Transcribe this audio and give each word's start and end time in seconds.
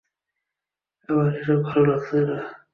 আমার 1.09 1.27
এসব 1.33 1.59
ভালো 1.67 1.83
লাগছে 1.89 2.17
না। 2.29 2.37